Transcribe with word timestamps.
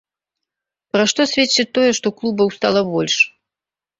Пра 0.95 1.03
што 1.11 1.21
сведчыць 1.33 1.67
тое, 1.77 1.91
што 1.99 2.07
клубаў 2.21 2.47
стала 2.57 2.81
больш? 2.93 3.15